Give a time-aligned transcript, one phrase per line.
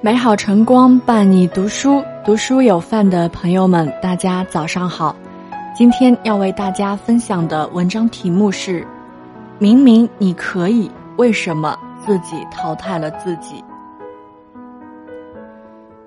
[0.00, 5.14] 美好晨光伴你读书，读书有范的朋友们，大家早上好。
[5.74, 8.86] 今天要为大家分享的文章题目是：
[9.58, 11.76] 明明你可以，为什么
[12.06, 13.64] 自己淘汰了自己？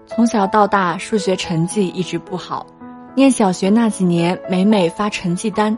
[0.05, 2.66] 从小到大，数学成绩一直不好。
[3.14, 5.78] 念小学那几年，每每发成绩单，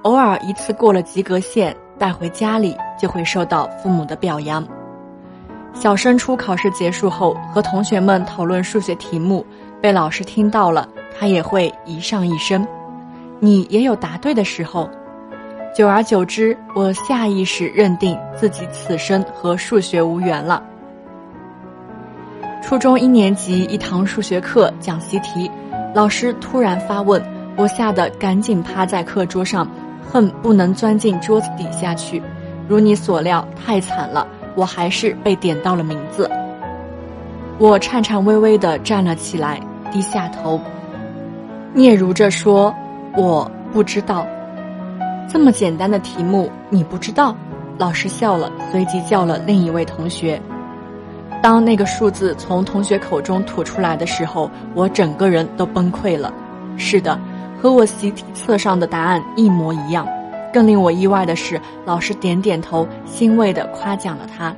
[0.00, 4.66] 偶尔一次过了及格线，带回家里就会受到父母的表扬。
[5.72, 9.44] 小升初考试结束后，和同学们讨论数学题目，
[9.80, 10.86] 被老师听到了，
[11.18, 12.66] 他也会一上一声
[13.40, 14.90] ：“你也有答对的时候。”
[15.74, 20.62] 久而久之，我下意识认定自己此生和数学无缘了。
[22.60, 25.50] 初中一年级一堂数学课讲习题，
[25.94, 27.22] 老师突然发问，
[27.56, 29.66] 我吓得赶紧趴在课桌上，
[30.10, 32.20] 恨不能钻进桌子底下去。
[32.68, 34.26] 如你所料，太惨了。
[34.54, 36.30] 我还是被点到了名字，
[37.58, 39.60] 我颤颤巍巍地站了起来，
[39.92, 40.60] 低下头，
[41.74, 42.74] 嗫嚅着说
[43.16, 44.26] ：“我不知道，
[45.28, 47.34] 这么简单的题目你不知道？”
[47.78, 50.40] 老师笑了，随即叫了另一位同学。
[51.42, 56.30] 当那个数字从同学口中吐出来的时候，我整个人都崩溃了。
[56.76, 57.18] 是的，
[57.58, 60.06] 和我习题册上的答案一模一样。
[60.52, 64.54] 更令我意外的是，老师点点头，欣慰地夸奖了他。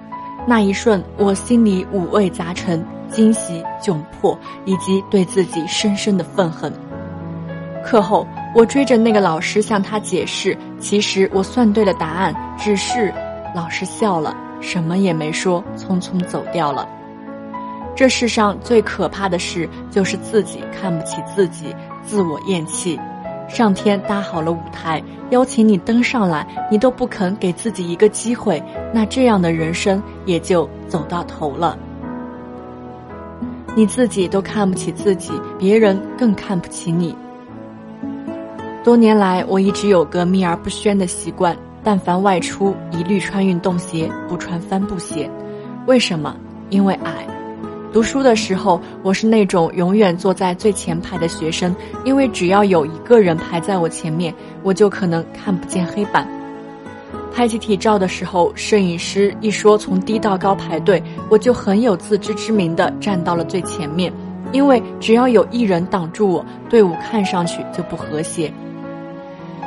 [0.47, 6.73] 那一瞬，我心里五味杂陈，惊喜、窘迫，以及对自己深深的愤恨。
[7.85, 13.13] 课后，我追着那个老师向他解释，其实我算对了答案，只是……
[13.55, 16.89] 老师笑了，什么也没说，匆匆走掉了。
[17.95, 22.99] 这世上最可怕的事，就是自己看不起自己，自我厌弃。
[23.49, 31.77] 上天搭好了舞台，邀请你登上来，你都不肯给自己一个机会，那这样的人生也就走到头了。
[33.75, 37.17] 你自己都看不起自己，别人更看不起你。
[38.85, 45.31] 多年来，我一直有个秘而不宣的习惯，但凡外出，一律穿运动鞋，不穿帆布鞋。
[45.87, 46.37] 为什么？
[46.69, 47.27] 因为矮。
[47.93, 51.77] 读书的时候，我是那种永远坐在最前排的学生，
[52.07, 56.27] 因为只要有一个人排在我前面，我就可能看不见黑板。
[57.35, 64.11] 拍集体照的时候，摄影师一说从低到高排队，我就很有自知之明的站到了最前面，
[64.53, 68.51] 因为只要有一人挡住我，队伍看上去就不和谐。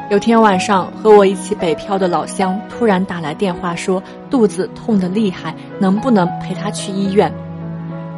[0.09, 7.31] 有天晚上，和我一起北漂的老乡突然打来电话说肚子痛得厉害，能不能陪他去医院？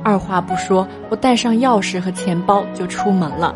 [0.07, 3.53] 二话不说，我带上钥匙和钱包就出门了。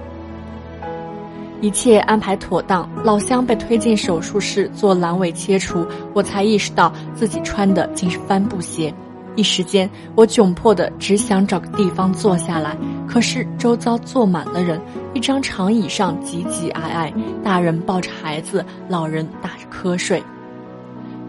[1.62, 8.94] 一切安排妥当，老乡被推进手术室做阑尾切除，我才意识到自己穿的竟是帆布鞋。
[9.38, 12.76] 一时间，我窘迫的只想找个地方坐下来，
[13.08, 14.78] 可是周遭坐满了人，
[15.14, 20.22] 一张长椅上挤挤挨挨，大人抱着孩子，老人打着瞌睡，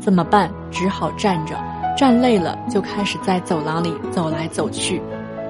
[0.01, 0.51] 怎么办？
[0.73, 1.55] 只好站着。
[1.97, 5.01] 站累了，就开始在走廊里走来走去，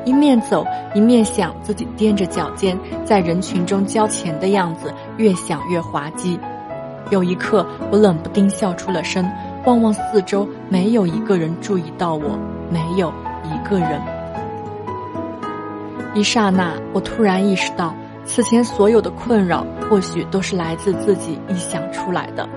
[0.04, 6.38] 一面走一面想自己踮着脚尖在人群中交钱的样子，越想越滑稽。
[7.10, 9.28] 有一刻，我冷不丁笑出了声，
[9.66, 12.38] 望望四周，没有一个人注意到我，
[12.70, 13.12] 没有
[13.44, 14.00] 一个人。
[16.14, 17.94] 一刹那，我突然意识到，
[18.24, 22.48] 此前所有的困扰，或许都是来自自己臆想出来的。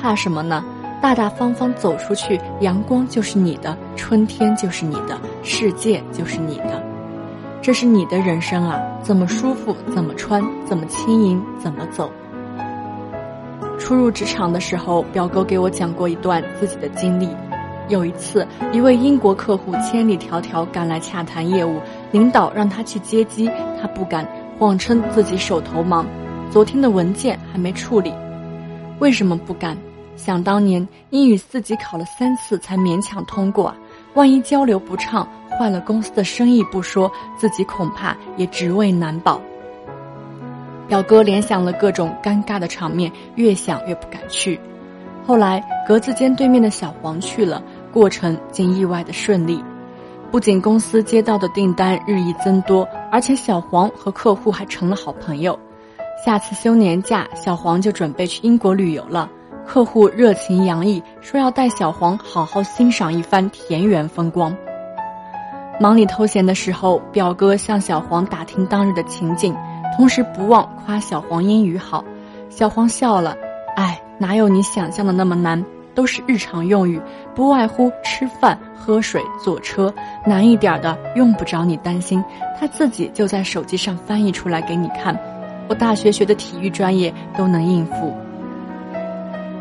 [0.00, 0.64] 怕什么呢？
[1.00, 6.82] 大大方方走出去，阳光就是你的，春天就是你的，世界就是你的，
[7.62, 8.80] 这是你的人生啊！
[9.02, 12.10] 怎么舒服怎么穿，怎么轻盈怎么走。
[13.78, 17.28] 初入职场的时候，表哥给我讲过一段自己的经历。
[17.88, 21.80] 有一次，一位英国客户千里迢迢赶来洽谈业务，
[22.10, 23.48] 领导让他去接机，
[23.80, 24.26] 他不敢，
[24.58, 26.04] 谎称自己手头忙，
[26.50, 28.12] 昨天的文件还没处理。
[28.98, 29.78] 为什么不敢？
[30.18, 33.72] 想当年，英语四级考了三次才勉强通过，
[34.14, 39.40] 万一交流不畅，坏了公司的生意不说，自己恐怕也职位难保。
[40.88, 44.58] 表哥联想了各种尴尬的场面，越想越不敢去。
[45.24, 47.62] 后来，格子间对面的小黄去了，
[47.92, 49.62] 过程竟意外的顺利。
[50.32, 55.56] 不仅公司接到的订单日益增多，而且小黄和客户还成了好朋友。
[56.26, 59.30] 下次休年假，小黄就准备去英国旅游了。
[59.68, 64.56] 客户热情洋溢，说要带小黄好好欣赏一番田园风光。
[65.78, 69.54] 忙里偷闲的时候，表哥向小黄打听当日的情景，
[69.94, 72.02] 同时不忘夸小黄英语好。
[72.48, 73.36] 小黄笑了
[73.76, 75.62] ：“哎，哪有你想象的那么难？
[75.94, 76.98] 都是日常用语，
[77.34, 79.92] 不外乎吃饭、喝水、坐车。
[80.24, 82.24] 难一点的用不着你担心，
[82.58, 85.14] 他自己就在手机上翻译出来给你看。
[85.68, 88.16] 我大学学的体育专业都能应付。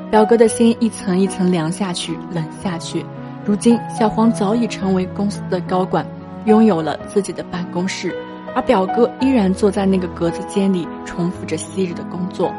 [0.09, 3.05] 表哥的心一层一层凉下去，冷下去。
[3.43, 6.05] 如今，小黄早已成为公司的高管，
[6.45, 8.15] 拥有了自己的办公室，
[8.55, 12.53] 而表哥依然坐在那个格子间里，重复着昔日的工作。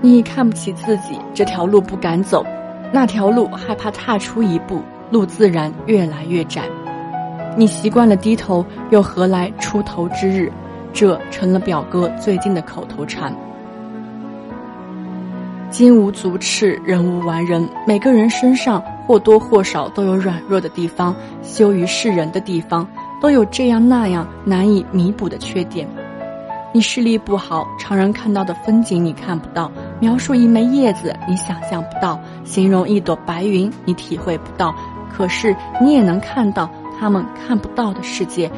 [0.00, 2.44] 你看不起自己，这条路不敢走，
[2.90, 4.80] 那条路害怕踏出一步，
[5.10, 6.62] 路自然越来越窄。
[7.54, 10.50] 你习惯了低头，又何来出头之日？
[10.94, 13.34] 这成了表哥最近的口头禅。
[15.70, 18.82] 金无足赤，人无完人，每个人身上。
[19.06, 22.84] 或多或少都有软弱的地方，羞于示人的地方，
[23.22, 25.86] 都有这样那样难以弥补的缺点。
[26.72, 29.70] 你视力不好，常人看到的风景你看不到；
[30.00, 34.74] 描述一枚叶子，你想象不到；形容一朵白云，你体会不到。
[35.16, 38.50] 可是你也能看到他们看不到的世界，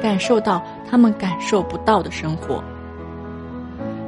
[0.00, 2.62] 感受到他们感受不到的生活。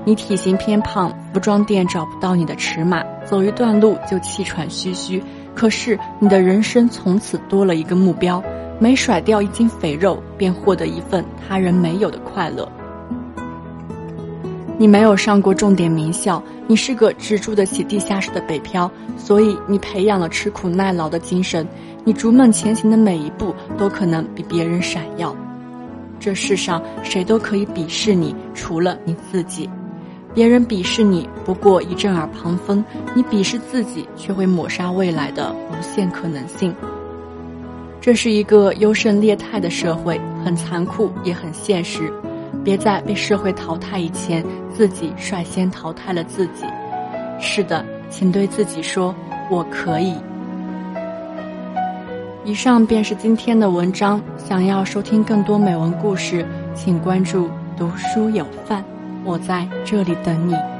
[0.05, 5.23] 你体型偏胖，服装店找不到你的尺码，走一段路就气喘吁吁。
[5.55, 8.43] 可是你的人生从此多了一个目标，
[8.79, 12.67] 每甩掉一斤肥肉，便获得一份他人没有的快乐。
[14.79, 21.67] 你没有上过重点名校，你是个只住得起地下室的北漂，所以你培养了吃苦耐劳的精神。
[22.03, 25.37] 你逐梦前行的每一步都可能比别人闪耀。
[26.19, 29.69] 这世上谁都可以鄙视你，除了你自己。
[30.33, 32.85] 别人鄙视你不过一阵耳旁风，
[33.15, 36.75] 你鄙视自己却会抹杀未来的无限可能性。
[38.01, 42.13] 这是一个优胜劣汰的社会，很残酷也很现实。
[42.63, 46.65] 别在被社会淘汰以前，自己率先淘汰了自己。
[47.41, 49.15] 是的，请对自己说
[49.51, 50.15] ：“我可以。”
[52.45, 54.21] 以上便是今天的文章。
[54.37, 58.85] 想要收听更多美文故事，请关注“读书有范”。
[59.25, 60.80] 我在这里等你。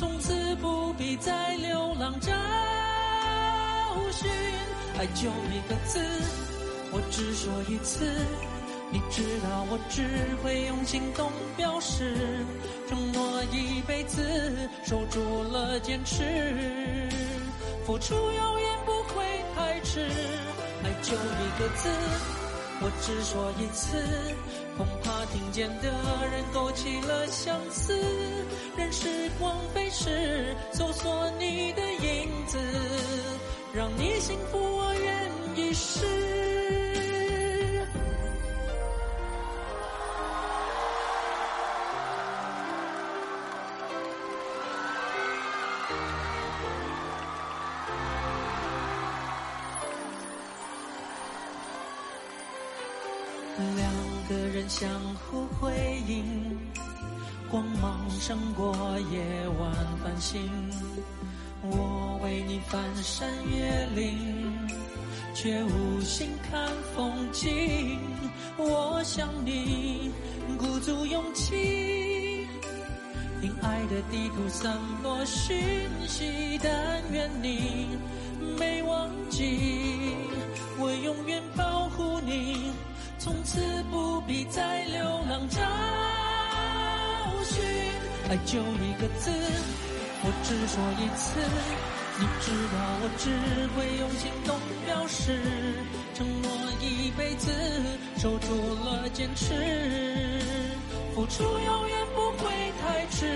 [0.00, 2.32] 从此不必再流浪找
[4.10, 4.30] 寻，
[4.98, 6.00] 爱就一个字，
[6.90, 8.10] 我只说一次。
[8.90, 10.02] 你知道我只
[10.42, 12.16] 会用行动表示，
[12.88, 16.24] 承诺一辈子，守住了坚持，
[17.84, 19.22] 付出永远不会
[19.54, 20.00] 太迟。
[20.82, 21.90] 爱就一个字，
[22.82, 23.98] 我只说一次，
[24.78, 25.90] 恐怕听见的
[26.32, 27.94] 人勾起了相思。
[28.76, 32.58] 任时光飞逝，搜索你的影子，
[33.74, 36.49] 让你幸福，我愿意试。
[53.76, 53.92] 两
[54.28, 55.72] 个人相互辉
[56.06, 56.58] 映。
[57.50, 58.76] 光芒胜过
[59.10, 59.20] 夜
[59.58, 59.72] 晚
[60.04, 60.40] 繁星，
[61.62, 64.16] 我为你翻山越岭，
[65.34, 67.98] 却无心看风景。
[68.56, 70.12] 我想你
[70.56, 72.46] 鼓足勇气，
[73.42, 75.60] 因爱的地图散落讯
[76.06, 76.60] 息。
[76.62, 77.88] 但愿你
[78.56, 80.14] 没忘记，
[80.78, 82.70] 我永远保护你，
[83.20, 83.60] 从此
[83.90, 84.98] 不必再流
[85.28, 85.60] 浪找
[87.44, 87.62] 寻。
[88.30, 89.30] 爱就一个字，
[90.22, 91.38] 我只说一次。
[92.18, 93.28] 你知道我只
[93.76, 95.38] 会用行动表示，
[96.14, 96.50] 承诺
[96.80, 97.52] 一辈子，
[98.16, 99.54] 守住了坚持，
[101.14, 103.26] 付出永远不会太迟。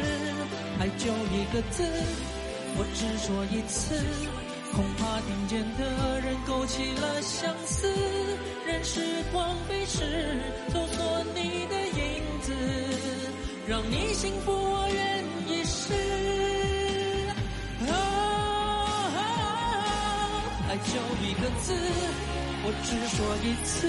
[0.80, 1.84] 爱就一个字，
[2.78, 4.00] 我只说一次。
[4.74, 7.88] 恐怕听见的人勾起了相思。
[8.66, 9.00] 任时
[9.32, 10.02] 光飞逝，
[10.68, 12.52] 搜索你的影子，
[13.68, 15.94] 让你幸福，我愿意试。
[17.88, 17.92] 啊，
[20.68, 20.90] 爱就
[21.22, 21.72] 一个字，
[22.64, 23.88] 我只说一次，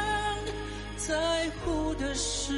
[1.11, 2.53] 在乎的事。